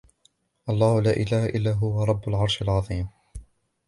اللَّهُ 0.69 1.01
لَا 1.01 1.11
إِلَهَ 1.17 1.45
إِلَّا 1.45 1.71
هُوَ 1.71 2.03
رَبُّ 2.03 2.29
الْعَرْشِ 2.29 2.61
الْعَظِيمِ 2.61 3.09